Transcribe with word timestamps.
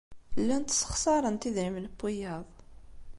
Llant 0.41 0.73
ssexṣarent 0.75 1.47
idrimen 1.49 1.85
n 1.89 1.93
wiyaḍ. 1.99 2.47